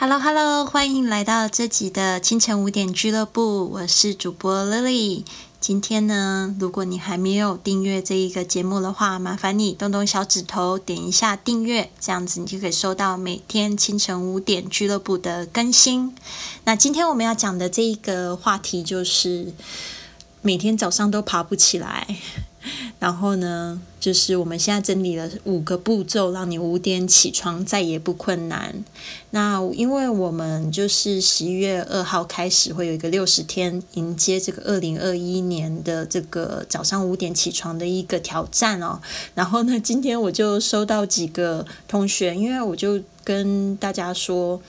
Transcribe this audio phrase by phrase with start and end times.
[0.00, 5.24] Hello Hello，欢迎来到这集的清晨五点俱乐部，我是主播 Lily。
[5.58, 16.14] 今天呢，如果你还没有订阅这一个节目的话，麻烦你动动小指头点一下订阅，这样子你就可以收到每天清晨五点俱乐部的更新。
[16.62, 19.52] 那今天我们要讲的这一个话题就是
[20.42, 22.06] 每天早上都爬不起来。
[22.98, 28.84] 然后呢，就是我们现在整理了五个步骤，让你五点起床再也不困难。
[29.30, 39.00] 那因为我们就是十一月二号开始会有一个六十天迎接这个二零二一年的这个早上五点起床的一个挑战哦。
[39.34, 44.60] 然后呢，今天我就收到几个同学，因为我就跟大家说。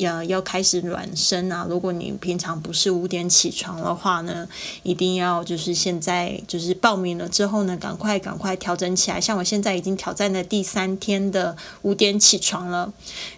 [0.00, 1.66] 要要开始暖身啊！
[1.68, 4.48] 如果你平常不是五点起床的话呢，
[4.82, 9.20] 一定要就是现在就是报名了之后呢，赶快赶快调整起来。
[9.20, 12.90] 像我现在已经挑战了第三天的五点起床了，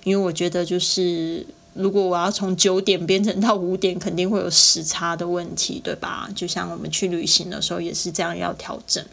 [0.04, 1.44] 因为我觉得就是
[1.74, 6.28] 如果我要从九点变成到五点，肯定会有时差的问题，对吧？
[6.32, 9.04] 就像我们去旅行的时候也是这样要调整。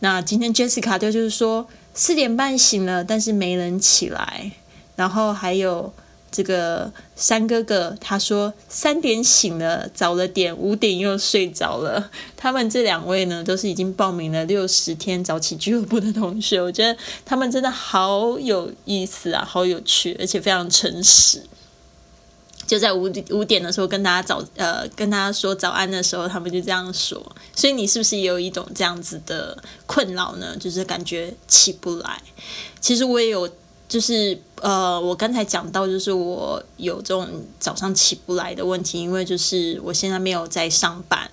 [0.00, 4.52] 那今天 Jessica 就就是说四点半醒了，但是没人起来，
[4.96, 5.90] 然后还有。
[6.34, 12.10] 这个三哥哥他说三点醒了，早了点，五点又睡着了。
[12.36, 16.60] 他们这两位呢，都是已经报名了六十天早起俱乐部的同学。
[16.60, 21.40] 我觉得他们真的好有意思啊，好有趣，而且非常诚实。
[22.66, 27.24] 就在五五点的时候跟大家早呃跟大家说早安的时候，他们就这样说。
[27.54, 30.56] 所以你是不是也有一种这样子的困扰呢？
[30.58, 32.20] 就是感觉起不来。
[32.80, 33.48] 其实我也有。
[33.94, 37.28] 就是呃，我刚才讲到，就是我有这种
[37.60, 41.30] 早上起不来的问题，因为就是我现在没有在上班。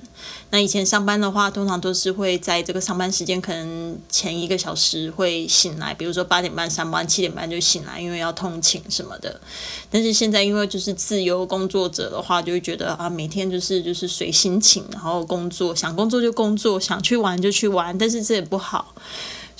[0.51, 9.41] 那以前上班的话，通常都是会在这个上班时间，可能前一个小时会醒来，比如说八点半上班，七点半就醒来，因为要通勤什么的。
[9.89, 18.93] 但是现在因为就是自由工作者的话，就会觉得啊，每天就是就是随心情，然后工作，想工作就工作，想去玩就去玩，但是这也不好。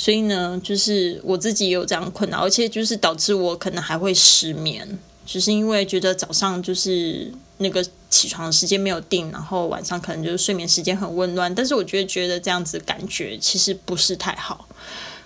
[0.01, 4.97] 所以呢，就是我自己也有这样困扰，而且就是导致我可能还会失眠，
[5.28, 11.53] 就是因为觉得早上就是那个起床时间没有定，然后晚上可能就是睡眠时间很混乱。
[11.53, 14.67] 但是我觉得觉得这样子感觉其实不是太好。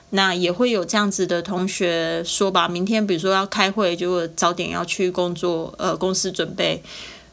[0.10, 6.84] 那也会有这样子的同学说吧，明天比如说要开会，就早点要去工作，呃，公司准备，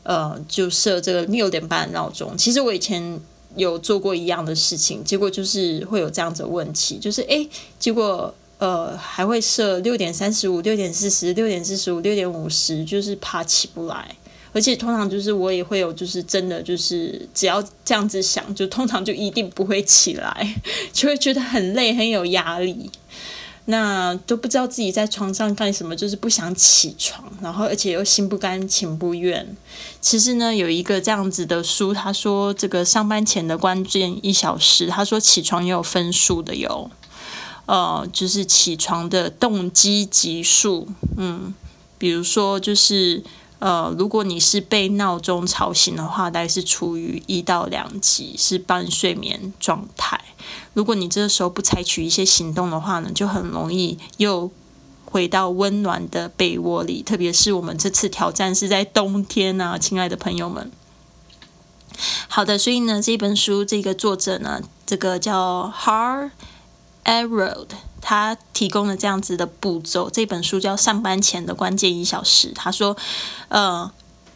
[0.04, 2.38] 呃，就设这个六点半闹钟。
[2.38, 3.20] 其实我以前。
[3.56, 7.48] 有做过一样的事情，结果就是会有这样子的问题，就是诶，
[7.78, 14.16] 结果呃还会设六点三十五、六点四十、六点四十五、六点五十，就是怕起不来，
[14.52, 20.54] 而且通常就是我也会有，就是真的就是只要这样子想，就通常就一定不会起来，
[20.92, 22.90] 就会觉得很累、很有压力。
[23.66, 29.56] 那都不知道自己在床上干什么，就是不想起床，然后而且又心不甘情不愿。
[30.00, 36.90] 其实呢，有一个这样子的书，他说这个上班前的关键一小时，他说起床也有分数的哟。
[37.66, 41.54] 呃，就是起床的动机级数，嗯，
[41.96, 43.22] 比如说就是
[43.60, 50.20] 呃，如果你是被闹钟吵醒的话，大概是处于一到两级，是半睡眠状态。
[50.74, 54.50] 如果你这个时候不采取一些行动的话呢，就很容易又
[55.04, 57.02] 回到温暖的被窝里。
[57.02, 60.72] 特别是我们这次挑战是在冬天啊，亲爱的朋友们。
[62.26, 66.30] 好的，所以呢，这本书这个作者呢，这个叫 Har
[67.04, 67.66] Arrow，
[68.00, 70.08] 他提供了这样子的步骤。
[70.08, 72.48] 这本书叫《上班前的关键一小时》。
[72.54, 72.96] 他说，
[73.48, 73.92] 呃，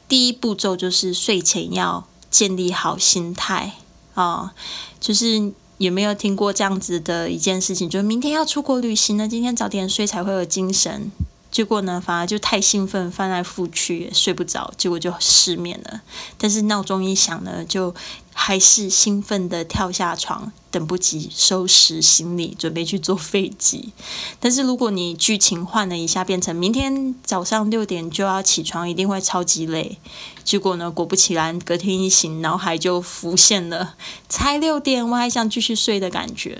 [0.07, 3.73] 第一步骤就是睡前要建立好心态
[4.13, 4.53] 啊，
[5.01, 5.55] 就是。
[5.79, 7.89] 有没有听过这样子的一件事情？
[7.89, 11.11] 就是明天要出国旅行呢，今天早点睡才会有精神。
[11.51, 16.03] 结果呢，反而就太兴奋，翻来覆去睡不着，结果就失眠了。
[16.37, 17.95] 但是闹钟一响呢，就
[18.35, 23.95] 还是兴奋的跳下床，等不及收拾行李，准备去坐飞机。
[24.39, 29.97] 但是如果你剧情换了一下，变成明天早上六点就要起床，一定会超级累。
[30.45, 33.95] 结果呢，果不其然，隔天一醒，脑海就浮现了
[34.29, 36.59] 才六点，我还想继续睡的感觉。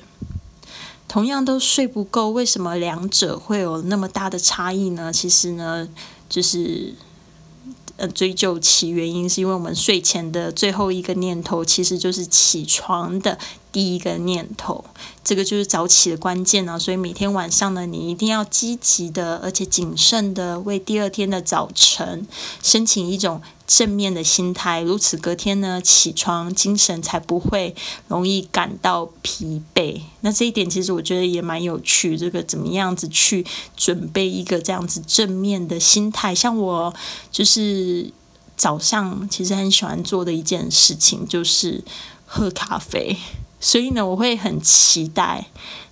[1.07, 5.13] 同样都睡不够，为什么两者会有那么大的差异呢？
[5.13, 5.87] 其实呢，
[6.31, 6.95] 就是
[7.97, 13.39] 呃追究其原因，是因为我们睡前的最后一个念头，其实就是起床的
[13.77, 14.83] 第一个念头。
[15.23, 22.27] 这个就是早起的关键呢，所以每天晚上呢，你一定要积极的，而且谨慎的为第二天的早晨
[22.63, 27.77] 申请一种正面的心态，如此隔天呢起床精神才不会
[28.09, 30.01] 容易感到疲惫。
[30.23, 33.45] 那这一点其实我觉得也蛮有趣，这个怎么样子去
[33.77, 36.35] 准备一个这样子正面的心态？
[36.35, 36.95] 像我
[37.31, 38.11] 就是
[38.57, 41.85] 早上其实很喜欢做的一件事情就是
[42.25, 43.19] 喝咖啡。
[43.67, 45.45] 所以呢，我会很期待，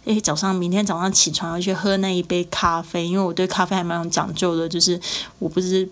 [0.05, 5.01] 诶，早上明天早上起床要去喝那一杯咖啡，因为我对咖啡还蛮有讲究的，就是
[5.41, 5.89] 我不是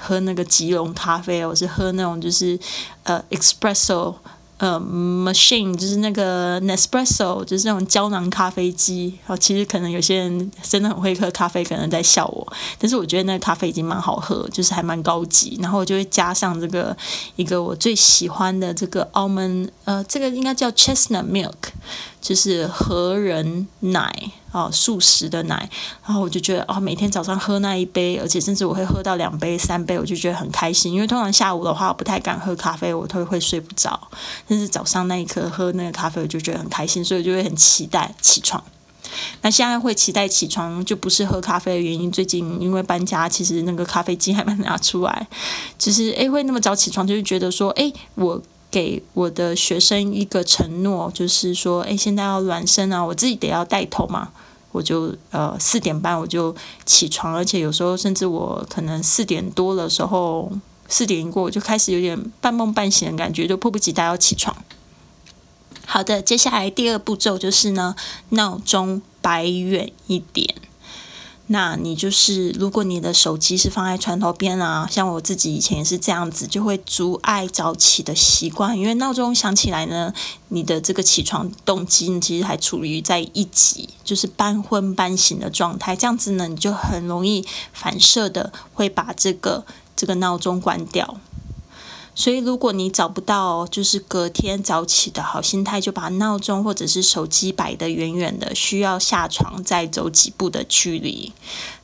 [0.00, 2.56] 喝那个吉隆咖啡，我是喝那种就是
[3.02, 4.14] 呃 espresso。
[4.58, 9.18] 呃，machine 就是那个 Nespresso，就是那种胶囊咖啡机。
[9.26, 12.52] 哦，其实可能有些人真的很会喝咖啡，可能在笑我。
[12.78, 15.58] 但是我觉得那个咖啡已经蛮好喝，就是还蛮高级。
[15.60, 16.96] 然后我就会加上这个
[17.34, 21.52] 一个我最喜欢的这个 almond，呃，这个应该叫 chestnut milk，
[22.20, 24.30] 就是核仁奶。
[24.54, 25.68] 哦，素食的奶，
[26.06, 30.92] 然后我就觉得哦，每天早上喝那一杯，而且甚至我会喝到两杯、三杯，我就觉得很开心。
[30.94, 34.00] 因为通常下午的话，我不太敢喝咖啡，我都会睡不着。
[34.46, 38.62] 但是早上那一刻喝那个咖啡，我就觉得很开心，所以我就会很期待起床。
[39.42, 42.08] 那现在会期待起床，就不是喝咖啡的原因。
[42.12, 45.26] 最近因为搬家，其实那个咖啡机还没拿出来，
[45.76, 48.40] 就是诶会那么早起床，就是觉得说诶我。
[48.74, 54.30] 给我的学生一个承诺，就是说，哎，现在要暖身啊，我自己得要带头嘛，
[54.72, 56.52] 我就呃四点半我就
[56.84, 60.50] 起床，而且有时候甚至我可能四点多的时候，
[60.88, 64.56] 四点一过我就开始有点半梦半醒的感觉，就迫不及待要起床。
[65.86, 67.94] 好的，接下来第二步骤就是呢，
[68.30, 70.52] 闹钟摆远一点。
[71.48, 78.78] 那你就是，如果你的手机是放在床头边啊，像我自己以前也是这样子，就会阻碍早起的习惯。
[78.78, 80.10] 因为闹钟响起来呢，
[80.48, 85.94] 你的这个起床动机其实还处于在一级，就是半昏半醒的状态。
[85.94, 87.44] 这样子呢，你就很容易
[87.74, 91.20] 反射的会把这个这个闹钟关掉。
[92.14, 101.32] 所以，如果你找不到就是隔天早起的好心态，就把闹钟或者是手机摆得远远的，需要下床再走几步的距离。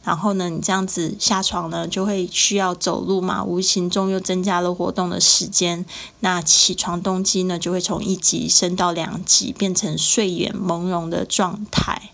[0.05, 5.85] 然后呢，你这样子下床呢，就会需要走路嘛，无形中又增加了活动的时间。
[6.21, 12.13] 那起床动机呢，就会从一级升到两级，变成睡眼朦胧的状态。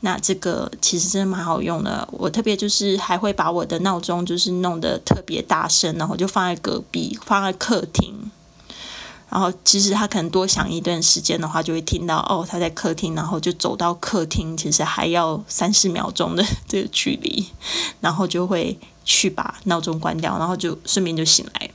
[0.00, 8.30] 那这个其实真的蛮好用的，我特别就是还会把我的闹钟就是弄得特别大声，然后就放在隔壁，放在客厅。
[9.28, 17.46] 然后其实他可能多想一段时间的话，就会听到哦他在客厅，然后就走到客厅，其实还要三四秒钟的 这个距离，
[18.00, 21.70] 然后就会去把闹钟关掉，然后就顺便就醒来。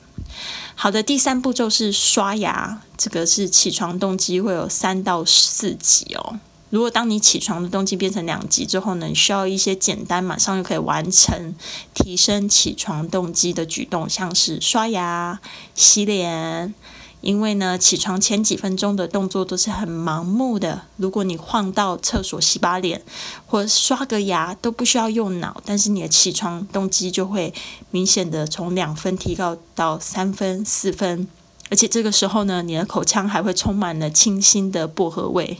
[0.75, 6.39] 好的，第三步骤是刷牙，这个是起床动机会有三到四级哦。
[6.75, 11.56] 如果当你起床的动机变成两级之后呢，需要一些简单马上就可以完成
[11.94, 15.39] 提升起床动机的举动，像是刷牙、
[15.74, 16.75] 洗脸。
[17.22, 20.81] 因为呢，起床前几分钟的动作都是很盲目的。
[20.98, 23.01] 如果你晃到厕所洗把脸，
[23.48, 27.54] 或刷个牙都不需要用脑，但是你的起床动机就会
[27.89, 31.25] 明显的从两分提高到三分、四分，
[31.71, 35.57] 而且这个时候呢，你的口腔还会充满了清新的薄荷味。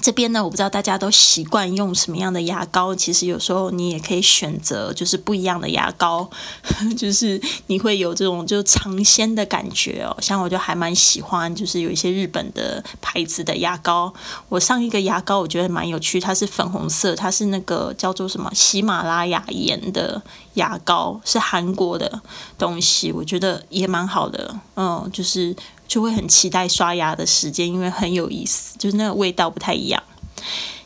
[0.00, 2.94] 这边呢，我不知道大家都习惯用什么样的牙膏。
[2.94, 6.28] 其实有时候你也可以选择，就是不一样的牙膏，
[6.96, 10.14] 就是你会有这种就尝鲜的感觉哦。
[10.20, 14.12] 像我就还蛮喜欢，就是有一些日本的牌子的牙膏。
[14.48, 20.20] 我上一个牙膏我觉得蛮有趣，它是粉红色，它是那个叫做什么喜马拉雅盐的
[20.54, 22.20] 牙膏，是韩国的
[22.58, 24.54] 东西，我觉得也蛮好的。
[24.76, 25.56] 嗯，就是。
[25.86, 30.02] 就会很期待刷牙的时间，因为很有意思，就是那个味道不太一样。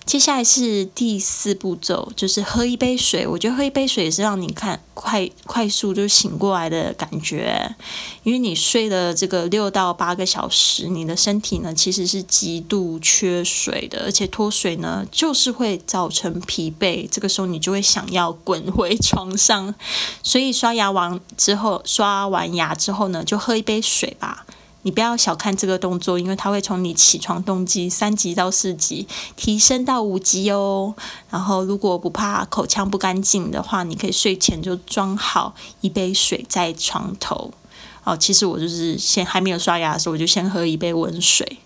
[0.04, 3.26] 接下来是第四步骤，就是喝一杯水。
[3.26, 7.76] 我觉得喝一杯水也是让你看快快速就醒过来的感觉，
[8.22, 19.74] 因为你睡了这个六到八个小时，你的身体呢其实是极度缺水的，而且脱水呢就是会造成疲惫，这个时候你就会想要滚回床上。
[20.22, 24.46] 所以刷牙完之后，刷完牙之后呢，就喝一杯水吧。
[24.82, 29.06] 你不要小看这个动作，因为它会从你起床动机三级到四级
[29.36, 30.94] 提升到五级哦。
[31.30, 37.52] 然后，如果不怕口腔不干净的话，你可以睡前就装好一杯水在床头。
[38.04, 41.58] 哦，其实我就是先还没有刷牙的时候，我就先喝一杯温水。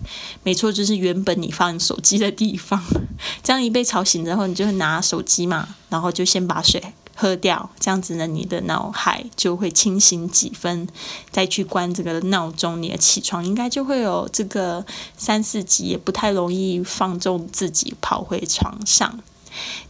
[0.43, 2.83] 没错，就是原本你放手机的地方。
[3.45, 6.83] 这样一被吵醒之后，你就拿手机嘛，然后就先把水。
[7.23, 10.89] 喝掉，这样子呢，你的脑海就会清醒几分，
[11.31, 14.85] 再去关这个闹钟，你的起床应该就会有这个
[15.17, 19.21] 三四级，也不太容易放纵自己跑回床上。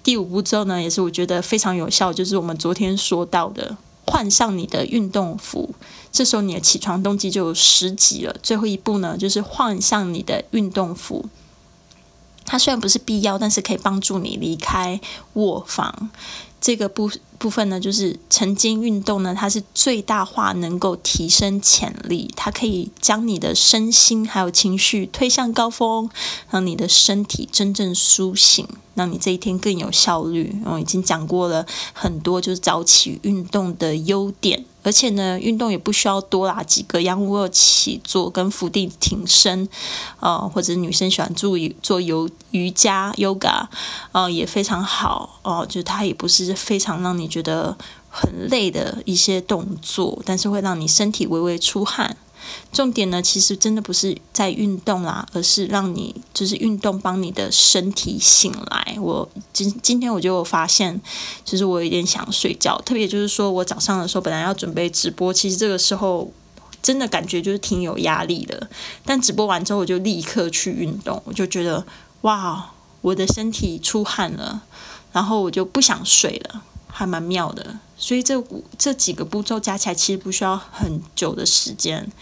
[0.03, 5.75] 第五步骤呢，也是我觉得非常有效，就是我们昨天说到的，换上你的运动服，
[6.13, 8.37] 这时候你的起床动机就有十级了。
[8.43, 11.25] 最后一步呢，就是换上你的运动服。
[12.45, 15.01] 它虽然不是必要，但是可以帮助你离开
[15.33, 16.11] 卧房。
[16.63, 26.09] 这个部部分呢，就是晨间运动呢，它是最大化能够提升潜力，它可以将你的身心还有情绪推向高峰，
[26.53, 28.65] 让你的身体真正苏醒，
[28.95, 30.55] 让你这一天更有效率。
[30.65, 34.65] 我已经讲过了很多，就是早起运动的优点。
[34.83, 39.69] 而且呢，运动也不需要多啦，几个仰卧起坐跟伏地挺身，
[40.21, 43.67] 呃，或者女生喜欢做做游瑜伽 yoga，
[44.13, 45.67] 呃，也非常好哦。
[45.69, 47.77] 就它也不是非常让你觉得
[48.11, 52.17] 很累的一些动作，但是会让你身体微微出汗。
[52.73, 58.97] 重点呢，其实真的不是在运动啦，而是让你就是运动帮你的身体醒来。
[59.01, 61.01] 我今今天我就发现，
[61.45, 66.33] 其实我有点想睡觉，特别就是说我早上的时候本来要准备直播，其实这个时候
[66.83, 68.69] 真的感觉就是挺有压力的。
[69.05, 71.87] 但直播完之后，我就立刻去运动，我就觉得
[72.23, 74.63] 哇，我的身体出汗了，
[75.13, 76.63] 然后我就不想睡了。
[76.95, 77.79] 还蛮妙的，
[78.13, 78.45] 所以这
[78.77, 82.13] 这几个步骤加起来其实不需要很久的时间，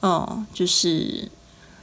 [0.00, 1.28] 嗯，就是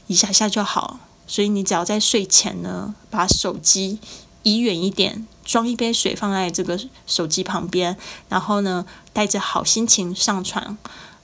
[0.07, 0.97] 一下下就好。
[1.27, 3.99] 所以你只要在睡前呢，把手机
[4.43, 7.97] 移远一点，装一杯水放在这个手机旁边，
[8.29, 10.77] 然后呢，带着好心情上床，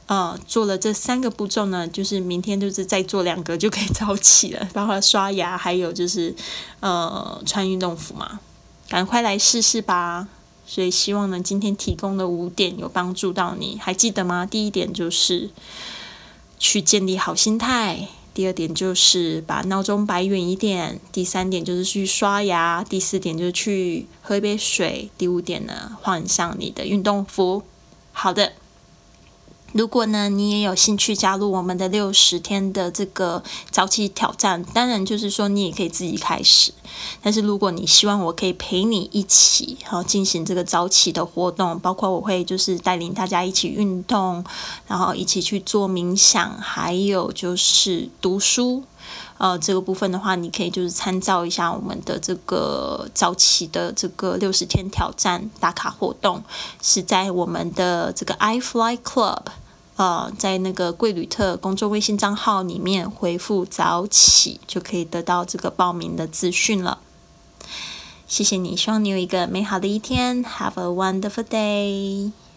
[0.07, 6.35] 呃，做了这三个步骤呢，就是明天就是再做两个就可以早起了，包括刷牙，还有就是
[6.81, 8.41] 呃穿运动服嘛，
[8.89, 10.27] 赶快来试试吧。
[10.71, 14.45] 所以希望呢，今天提供的五点有帮助到你，还记得吗？
[14.45, 15.49] 第一点就是
[16.59, 27.63] 去建立好心态，第二点就是把闹钟摆远一点，第三点就是去刷牙，第四点就是去喝一杯水，第五点呢换上你的运动服。
[28.11, 28.53] 好的。
[29.73, 36.73] 如果呢，你也有兴趣加入我们的六十天的这个早起挑战，当然就是说你也可以自己开始。
[37.21, 44.43] 但是如果你希望我可以陪你一起，然后进行这个早起的活动，包括我会就是带领大家一起运动，
[44.88, 48.83] 然后一起去做冥想，还有就是读书。
[49.39, 56.43] 呃，这个部分的话，你可以就是参照一下我们的这个早起的这个六十天挑战打卡活动，
[56.81, 59.43] 是在我们的这个 iFly Club，
[59.96, 67.00] 呃，在那个贵旅特公众微信账号里面回复早起，就可以得到这个报名的资讯了。
[68.27, 72.49] 谢谢你，希望你有一个美好的一天，Have a wonderful day。